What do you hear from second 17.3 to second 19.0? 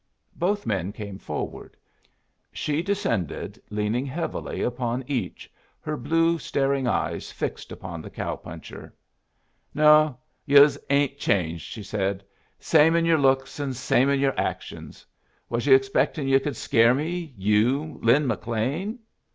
you, Lin McLean?"